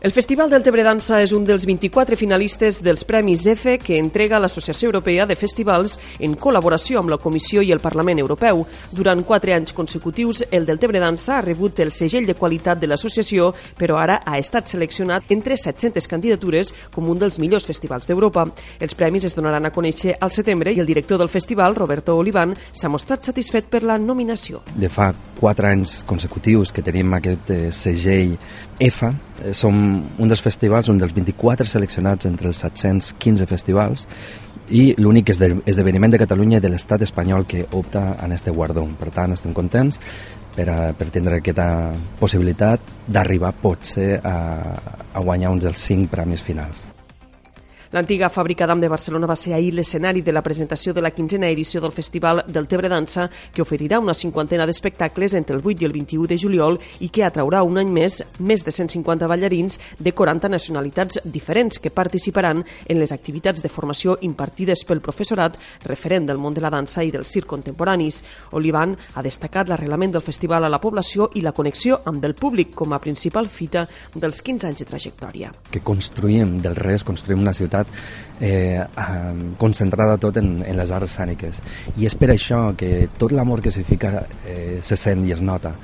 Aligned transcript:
El 0.00 0.12
Festival 0.12 0.48
del 0.48 0.62
Tebre 0.62 0.84
Dansa 0.86 1.16
és 1.24 1.32
un 1.34 1.42
dels 1.42 1.64
24 1.66 2.14
finalistes 2.14 2.76
dels 2.86 3.02
Premis 3.02 3.40
EFE 3.50 3.80
que 3.82 3.96
entrega 3.98 4.38
l'Associació 4.38 4.92
Europea 4.92 5.24
de 5.26 5.34
Festivals 5.34 5.96
en 6.22 6.36
col·laboració 6.38 7.00
amb 7.00 7.10
la 7.10 7.16
Comissió 7.18 7.64
i 7.66 7.72
el 7.74 7.82
Parlament 7.82 8.20
Europeu. 8.22 8.62
Durant 8.94 9.24
quatre 9.26 9.56
anys 9.56 9.74
consecutius, 9.74 10.44
el 10.54 10.68
del 10.68 10.78
Tebre 10.78 11.00
Dansa 11.02 11.40
ha 11.40 11.42
rebut 11.42 11.82
el 11.82 11.90
segell 11.90 12.28
de 12.30 12.36
qualitat 12.38 12.78
de 12.78 12.86
l'associació, 12.86 13.48
però 13.74 13.96
ara 13.98 14.20
ha 14.22 14.38
estat 14.38 14.70
seleccionat 14.70 15.32
entre 15.34 15.56
700 15.58 16.06
candidatures 16.06 16.70
com 16.94 17.10
un 17.10 17.18
dels 17.18 17.40
millors 17.42 17.66
festivals 17.66 18.06
d'Europa. 18.06 18.46
Els 18.78 18.94
premis 18.94 19.26
es 19.26 19.34
donaran 19.34 19.66
a 19.66 19.74
conèixer 19.74 20.14
al 20.20 20.30
setembre 20.30 20.70
i 20.70 20.78
el 20.78 20.86
director 20.86 21.18
del 21.18 21.32
festival, 21.34 21.74
Roberto 21.74 22.14
Olivan, 22.14 22.54
s'ha 22.70 22.88
mostrat 22.88 23.26
satisfet 23.26 23.66
per 23.66 23.82
la 23.82 23.98
nominació. 23.98 24.62
De 24.78 24.94
fa 24.94 25.10
quatre 25.42 25.74
anys 25.74 26.04
consecutius 26.06 26.70
que 26.70 26.86
tenim 26.86 27.18
aquest 27.18 27.50
eh, 27.50 27.60
segell 27.74 28.38
EFA, 28.78 29.10
eh, 29.42 29.52
som 29.58 29.87
un 30.18 30.30
dels 30.30 30.42
festivals, 30.44 30.90
un 30.92 30.98
dels 31.00 31.14
24 31.16 31.66
seleccionats 31.68 32.28
entre 32.28 32.50
els 32.50 32.60
715 32.64 33.46
festivals 33.50 34.06
i 34.68 34.92
l'únic 35.00 35.32
esdeveniment 35.32 36.12
de 36.12 36.20
Catalunya 36.20 36.58
i 36.58 36.64
de 36.64 36.70
l'estat 36.72 37.02
espanyol 37.06 37.46
que 37.48 37.64
opta 37.72 38.18
en 38.24 38.36
este 38.36 38.52
guardó. 38.52 38.84
Per 39.00 39.10
tant, 39.14 39.32
estem 39.32 39.56
contents 39.56 40.00
per, 40.56 40.68
a, 40.68 40.78
per 40.92 41.08
tindre 41.14 41.40
aquesta 41.40 41.70
possibilitat 42.20 42.94
d'arribar 43.08 43.54
potser 43.62 44.18
a, 44.20 44.36
a 45.12 45.24
guanyar 45.24 45.54
uns 45.56 45.68
dels 45.68 45.88
cinc 45.90 46.10
premis 46.12 46.44
finals. 46.44 46.88
L'antiga 47.90 48.28
fàbrica 48.28 48.66
d'Am 48.68 48.82
de 48.82 48.88
Barcelona 48.92 49.26
va 49.26 49.36
ser 49.36 49.54
ahir 49.56 49.70
l'escenari 49.72 50.20
de 50.20 50.32
la 50.32 50.42
presentació 50.44 50.92
de 50.92 51.00
la 51.00 51.10
quinzena 51.10 51.48
edició 51.48 51.80
del 51.80 51.92
Festival 51.96 52.42
del 52.46 52.66
Tebre 52.68 52.90
Dansa, 52.92 53.30
que 53.54 53.62
oferirà 53.62 53.96
una 53.98 54.12
cinquantena 54.12 54.66
d'espectacles 54.68 55.32
entre 55.32 55.56
el 55.56 55.62
8 55.64 55.80
i 55.80 55.86
el 55.86 55.94
21 55.94 56.26
de 56.28 56.36
juliol 56.36 56.76
i 57.00 57.08
que 57.08 57.24
atraurà 57.24 57.62
un 57.64 57.78
any 57.80 57.88
més 57.88 58.18
més 58.38 58.64
de 58.64 58.74
150 58.76 59.26
ballarins 59.26 59.78
de 59.98 60.12
40 60.12 60.50
nacionalitats 60.52 61.20
diferents 61.24 61.78
que 61.78 61.90
participaran 61.90 62.60
en 62.86 63.00
les 63.00 63.12
activitats 63.12 63.62
de 63.64 63.70
formació 63.72 64.18
impartides 64.20 64.84
pel 64.84 65.00
professorat 65.00 65.56
referent 65.86 66.28
del 66.28 66.36
món 66.36 66.52
de 66.52 66.60
la 66.60 66.70
dansa 66.74 67.02
i 67.04 67.10
del 67.10 67.24
circ 67.24 67.48
contemporanis. 67.48 68.20
Olivan 68.52 68.96
ha 69.14 69.24
destacat 69.24 69.68
l'arrelament 69.68 70.12
del 70.12 70.26
festival 70.26 70.64
a 70.64 70.72
la 70.72 70.80
població 70.80 71.30
i 71.34 71.40
la 71.40 71.54
connexió 71.56 72.02
amb 72.04 72.24
el 72.28 72.34
públic 72.34 72.74
com 72.74 72.92
a 72.92 73.00
principal 73.00 73.48
fita 73.48 73.86
dels 74.14 74.42
15 74.42 74.68
anys 74.68 74.84
de 74.84 74.90
trajectòria. 74.92 75.52
Que 75.72 75.80
construïm 75.80 76.58
del 76.60 76.76
res, 76.76 77.06
construïm 77.08 77.40
una 77.46 77.56
ciutat 77.56 77.77
eh, 78.40 78.84
concentrada 79.58 80.16
tot 80.18 80.36
en, 80.40 80.58
en 80.64 80.76
les 80.78 80.92
arts 80.94 81.10
escèniques. 81.10 81.62
I 81.98 82.08
és 82.08 82.16
per 82.18 82.32
això 82.34 82.60
que 82.78 83.08
tot 83.18 83.34
l'amor 83.34 83.62
que 83.64 83.72
s'hi 83.74 83.84
fica 83.86 84.24
eh, 84.46 84.78
se 84.82 84.96
sent 84.96 85.24
i 85.26 85.34
es 85.34 85.42
nota. 85.42 85.74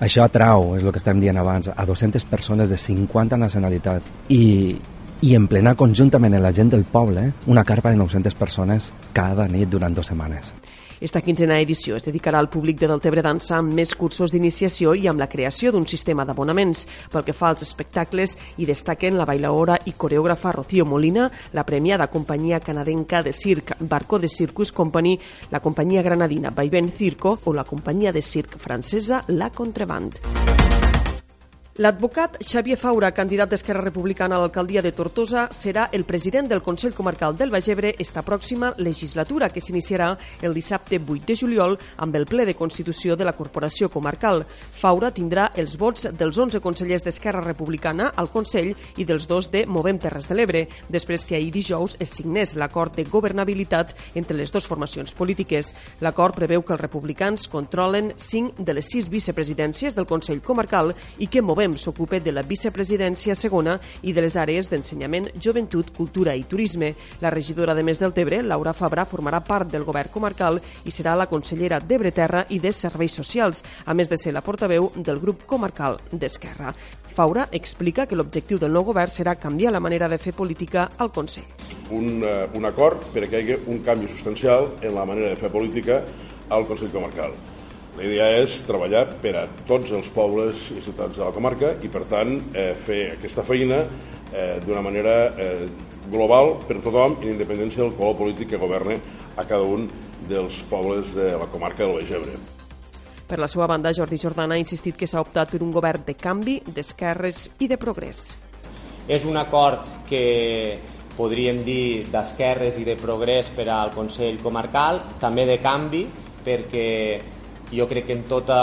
Això 0.00 0.24
atrau, 0.24 0.74
és 0.78 0.84
el 0.84 0.92
que 0.92 1.02
estem 1.02 1.20
dient 1.20 1.38
abans, 1.40 1.70
a 1.74 1.86
200 1.86 2.24
persones 2.30 2.72
de 2.72 2.78
50 2.80 3.36
nacionalitats 3.40 4.30
i, 4.32 4.76
i 5.22 5.34
emplenar 5.36 5.76
conjuntament 5.76 6.34
en 6.34 6.42
la 6.42 6.54
gent 6.56 6.72
del 6.72 6.86
poble 6.88 7.30
una 7.46 7.64
carpa 7.64 7.92
de 7.92 8.00
900 8.00 8.38
persones 8.38 8.92
cada 9.12 9.48
nit 9.48 9.68
durant 9.68 9.94
dues 9.94 10.12
setmanes. 10.12 10.54
Esta 11.00 11.22
quinzena 11.24 11.56
edició 11.56 11.96
es 11.96 12.04
dedicarà 12.04 12.36
al 12.38 12.50
públic 12.52 12.76
de 12.76 12.88
Deltebre 12.90 13.22
Dansa 13.24 13.54
amb 13.56 13.72
més 13.72 13.94
cursos 13.96 14.34
d'iniciació 14.34 14.92
i 14.92 15.06
amb 15.08 15.22
la 15.22 15.30
creació 15.32 15.72
d'un 15.72 15.86
sistema 15.88 16.26
d'abonaments. 16.28 16.84
Pel 17.08 17.24
que 17.24 17.32
fa 17.32 17.48
als 17.48 17.64
espectacles, 17.64 18.36
hi 18.60 18.68
destaquen 18.68 19.16
la 19.16 19.24
bailaora 19.24 19.78
i 19.88 19.96
coreògrafa 19.96 20.52
Rocío 20.58 20.84
Molina, 20.84 21.30
la 21.56 21.64
premiada 21.64 22.10
companyia 22.12 22.60
canadenca 22.60 23.22
de 23.24 23.32
circ 23.32 23.78
Barco 23.80 24.18
de 24.18 24.28
Circus 24.28 24.72
Company, 24.76 25.16
la 25.50 25.64
companyia 25.64 26.04
granadina 26.04 26.50
Vaivén 26.50 26.92
Circo 26.92 27.38
o 27.44 27.54
la 27.54 27.64
companyia 27.64 28.12
de 28.12 28.20
circ 28.20 28.58
francesa 28.58 29.24
La 29.28 29.48
Contreband. 29.48 30.20
L'advocat 31.80 32.34
Xavier 32.44 32.76
Faura, 32.76 33.08
candidat 33.16 33.48
d'Esquerra 33.48 33.80
Republicana 33.80 34.36
a 34.36 34.40
l'alcaldia 34.42 34.82
de 34.84 34.90
Tortosa, 34.92 35.46
serà 35.48 35.86
el 35.96 36.02
president 36.04 36.44
del 36.50 36.60
Consell 36.60 36.92
Comarcal 36.92 37.32
del 37.38 37.48
Baix 37.48 37.70
Ebre 37.72 37.94
esta 37.96 38.20
pròxima 38.20 38.74
legislatura, 38.76 39.48
que 39.48 39.62
s'iniciarà 39.64 40.10
el 40.44 40.52
dissabte 40.52 40.98
8 41.00 41.24
de 41.24 41.36
juliol 41.40 41.78
amb 42.04 42.18
el 42.20 42.26
ple 42.28 42.44
de 42.44 42.54
Constitució 42.54 43.16
de 43.16 43.24
la 43.24 43.32
Corporació 43.32 43.88
Comarcal. 43.88 44.44
Faura 44.76 45.08
tindrà 45.08 45.46
els 45.56 45.78
vots 45.80 46.10
dels 46.12 46.36
11 46.36 46.60
consellers 46.60 47.06
d'Esquerra 47.06 47.40
Republicana 47.46 48.10
al 48.14 48.28
Consell 48.28 48.74
i 49.00 49.08
dels 49.08 49.24
dos 49.24 49.48
de 49.48 49.64
Movem 49.64 50.02
Terres 50.04 50.28
de 50.28 50.36
l'Ebre, 50.36 50.66
després 50.90 51.24
que 51.24 51.38
ahir 51.40 51.48
dijous 51.56 51.96
es 51.96 52.12
signés 52.12 52.58
l'acord 52.60 52.92
de 52.92 53.06
governabilitat 53.08 53.96
entre 54.20 54.36
les 54.36 54.52
dues 54.52 54.68
formacions 54.68 55.16
polítiques. 55.16 55.72
L'acord 56.04 56.36
preveu 56.36 56.60
que 56.60 56.76
els 56.76 56.84
republicans 56.84 57.48
controlen 57.48 58.12
5 58.18 58.60
de 58.60 58.76
les 58.76 58.92
6 58.92 59.08
vicepresidències 59.08 59.96
del 59.96 60.04
Consell 60.04 60.44
Comarcal 60.44 60.92
i 61.16 61.32
que 61.32 61.40
Movem 61.40 61.69
Podem 61.70 61.78
s'ocupa 61.78 62.18
de 62.18 62.32
la 62.34 62.42
vicepresidència 62.42 63.36
segona 63.38 63.76
i 64.02 64.10
de 64.10 64.24
les 64.24 64.34
àrees 64.34 64.66
d'ensenyament, 64.72 65.28
joventut, 65.38 65.92
cultura 65.94 66.32
i 66.34 66.42
turisme. 66.42 66.88
La 67.22 67.30
regidora 67.30 67.76
de 67.78 67.84
Més 67.86 68.00
del 68.00 68.10
Tebre, 68.10 68.40
Laura 68.42 68.72
Fabra, 68.74 69.04
formarà 69.06 69.38
part 69.46 69.70
del 69.70 69.84
govern 69.86 70.10
comarcal 70.10 70.58
i 70.82 70.90
serà 70.90 71.14
la 71.14 71.28
consellera 71.30 71.78
d'Ebreterra 71.78 72.42
i 72.50 72.58
de 72.58 72.72
Serveis 72.74 73.14
Socials, 73.14 73.62
a 73.86 73.94
més 73.94 74.10
de 74.10 74.18
ser 74.18 74.32
la 74.34 74.42
portaveu 74.42 74.90
del 74.96 75.20
grup 75.22 75.46
comarcal 75.46 76.00
d'Esquerra. 76.10 76.74
Faura 77.14 77.46
explica 77.52 78.08
que 78.10 78.18
l'objectiu 78.18 78.58
del 78.58 78.74
nou 78.74 78.88
govern 78.90 79.14
serà 79.14 79.36
canviar 79.38 79.70
la 79.70 79.84
manera 79.84 80.08
de 80.10 80.18
fer 80.18 80.34
política 80.34 80.88
al 80.98 81.12
Consell. 81.14 81.46
Un, 81.94 82.24
uh, 82.24 82.50
un 82.58 82.66
acord 82.66 83.06
perquè 83.14 83.44
hi 83.44 83.54
hagi 83.54 83.70
un 83.70 83.78
canvi 83.86 84.10
substancial 84.10 84.72
en 84.82 84.98
la 84.98 85.06
manera 85.06 85.30
de 85.30 85.38
fer 85.38 85.54
política 85.54 86.02
al 86.50 86.66
Consell 86.66 86.90
Comarcal. 86.90 87.38
La 87.96 88.06
idea 88.06 88.28
és 88.38 88.60
treballar 88.68 89.06
per 89.22 89.32
a 89.36 89.46
tots 89.66 89.90
els 89.96 90.10
pobles 90.14 90.68
i 90.70 90.82
ciutats 90.84 91.18
de 91.18 91.24
la 91.24 91.32
comarca 91.34 91.72
i, 91.82 91.90
per 91.90 92.04
tant, 92.10 92.36
eh, 92.54 92.70
fer 92.86 93.00
aquesta 93.16 93.42
feina 93.46 93.80
eh, 93.82 94.60
d'una 94.64 94.82
manera 94.84 95.16
eh, 95.34 95.66
global 96.10 96.54
per 96.68 96.78
a 96.78 96.84
tothom, 96.84 97.18
en 97.20 97.32
independència 97.34 97.82
del 97.82 97.96
color 97.98 98.16
polític 98.20 98.52
que 98.52 98.60
governa 98.62 98.96
a 99.36 99.44
cada 99.44 99.66
un 99.66 99.88
dels 100.30 100.62
pobles 100.70 101.14
de 101.16 101.32
la 101.38 101.50
comarca 101.50 101.84
del 101.84 101.98
Baix 101.98 102.14
Ebre. 102.20 102.38
Per 103.30 103.38
la 103.38 103.46
seva 103.50 103.66
banda, 103.70 103.92
Jordi 103.94 104.18
Jordana 104.18 104.56
ha 104.56 104.62
insistit 104.62 104.96
que 104.98 105.06
s'ha 105.06 105.22
optat 105.22 105.52
per 105.52 105.60
un 105.62 105.70
govern 105.74 106.02
de 106.06 106.16
canvi, 106.18 106.56
d'esquerres 106.66 107.44
i 107.62 107.68
de 107.70 107.78
progrés. 107.78 108.24
És 109.10 109.26
un 109.26 109.38
acord 109.38 109.86
que 110.08 110.78
podríem 111.16 111.60
dir 111.66 112.06
d'esquerres 112.10 112.78
i 112.78 112.86
de 112.86 112.96
progrés 112.98 113.50
per 113.54 113.68
al 113.70 113.92
Consell 113.94 114.40
Comarcal, 114.42 114.98
també 115.22 115.46
de 115.46 115.58
canvi, 115.62 116.04
perquè 116.42 116.88
jo 117.72 117.86
crec 117.88 118.06
que 118.06 118.12
en 118.12 118.24
tota 118.24 118.58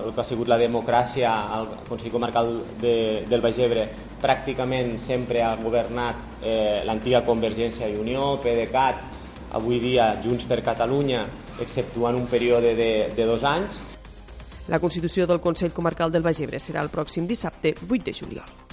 eh, 0.00 0.06
el 0.06 0.12
que 0.14 0.20
ha 0.20 0.24
sigut 0.24 0.48
la 0.48 0.58
democràcia 0.58 1.32
al 1.58 1.68
Consell 1.88 2.12
Comarcal 2.12 2.52
de, 2.80 3.24
del 3.28 3.42
Baix 3.42 3.58
Ebre 3.58 3.88
pràcticament 4.22 4.96
sempre 5.02 5.42
ha 5.42 5.54
governat 5.60 6.42
eh, 6.42 6.82
l'antiga 6.86 7.24
Convergència 7.26 7.88
i 7.90 7.98
Unió, 8.00 8.34
PDeCAT, 8.42 9.02
avui 9.58 9.80
dia 9.82 10.14
Junts 10.24 10.46
per 10.50 10.62
Catalunya, 10.64 11.24
exceptuant 11.60 12.16
un 12.18 12.28
període 12.30 12.74
de, 12.78 12.92
de 13.14 13.26
dos 13.28 13.44
anys. 13.44 13.82
La 14.68 14.80
Constitució 14.80 15.26
del 15.28 15.42
Consell 15.44 15.76
Comarcal 15.76 16.12
del 16.12 16.24
Baix 16.24 16.40
Ebre 16.40 16.62
serà 16.62 16.80
el 16.80 16.92
pròxim 16.94 17.28
dissabte 17.28 17.76
8 17.84 18.04
de 18.06 18.20
juliol. 18.22 18.63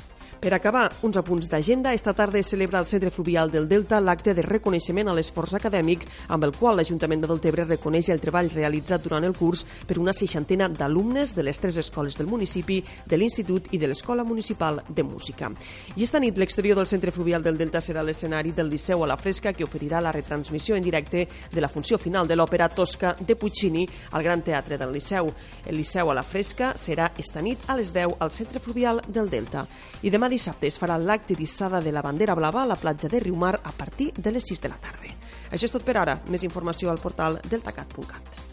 Per 0.41 0.55
acabar, 0.55 0.89
uns 1.05 1.19
apunts 1.19 1.45
d'agenda. 1.45 1.91
Esta 1.93 2.15
tarda 2.17 2.39
es 2.39 2.47
celebra 2.49 2.79
al 2.79 2.87
Centre 2.87 3.11
Fluvial 3.11 3.51
del 3.51 3.67
Delta 3.69 3.99
l'acte 4.01 4.33
de 4.33 4.41
reconeixement 4.41 5.11
a 5.11 5.13
l'esforç 5.13 5.51
acadèmic 5.53 6.07
amb 6.33 6.47
el 6.47 6.55
qual 6.55 6.79
l'Ajuntament 6.79 7.21
de 7.21 7.27
Deltebre 7.29 7.67
reconeix 7.67 8.07
el 8.09 8.23
treball 8.23 8.49
realitzat 8.49 9.03
durant 9.05 9.21
el 9.21 9.35
curs 9.37 9.61
per 9.85 9.99
una 10.01 10.15
seixantena 10.17 10.65
d'alumnes 10.65 11.35
de 11.37 11.45
les 11.45 11.61
tres 11.61 11.77
escoles 11.77 12.17
del 12.17 12.25
municipi, 12.25 12.79
de 13.05 13.19
l'Institut 13.21 13.67
i 13.69 13.77
de 13.77 13.91
l'Escola 13.91 14.23
Municipal 14.25 14.81
de 14.89 15.03
Música. 15.03 15.51
I 15.93 16.01
esta 16.01 16.17
nit 16.17 16.41
l'exterior 16.41 16.81
del 16.81 16.89
Centre 16.89 17.13
Fluvial 17.13 17.45
del 17.45 17.61
Delta 17.61 17.77
serà 17.77 18.01
l'escenari 18.01 18.55
del 18.57 18.73
Liceu 18.73 19.05
a 19.05 19.11
la 19.13 19.19
Fresca 19.21 19.53
que 19.53 19.67
oferirà 19.69 20.01
la 20.01 20.11
retransmissió 20.11 20.73
en 20.75 20.81
directe 20.81 21.27
de 21.51 21.61
la 21.61 21.69
funció 21.69 22.01
final 22.01 22.25
de 22.25 22.39
l'òpera 22.39 22.71
Tosca 22.73 23.13
de 23.19 23.35
Puccini 23.35 23.85
al 24.09 24.25
Gran 24.25 24.41
Teatre 24.41 24.81
del 24.81 24.97
Liceu. 24.97 25.29
El 25.67 25.77
Liceu 25.77 26.09
a 26.09 26.17
la 26.17 26.25
Fresca 26.25 26.73
serà 26.81 27.11
esta 27.15 27.45
nit 27.45 27.69
a 27.69 27.77
les 27.77 27.93
10 27.93 28.17
al 28.17 28.33
Centre 28.33 28.57
Fluvial 28.57 29.05
del 29.05 29.29
Delta. 29.29 29.67
I 30.01 30.09
demà 30.09 30.30
dissabte 30.31 30.69
es 30.71 30.79
farà 30.81 30.97
l'acte 30.97 31.35
d'issada 31.37 31.81
de 31.81 31.91
la 31.91 32.03
bandera 32.05 32.35
blava 32.35 32.63
a 32.63 32.69
la 32.73 32.79
platja 32.79 33.11
de 33.11 33.19
Riumar 33.19 33.57
a 33.63 33.71
partir 33.71 34.11
de 34.17 34.31
les 34.31 34.47
6 34.47 34.63
de 34.63 34.71
la 34.71 34.79
tarda. 34.79 35.11
Això 35.51 35.67
és 35.67 35.75
tot 35.75 35.83
per 35.83 35.97
ara. 35.99 36.21
Més 36.31 36.47
informació 36.47 36.91
al 36.91 37.03
portal 37.03 37.41
deltacat.cat. 37.51 38.50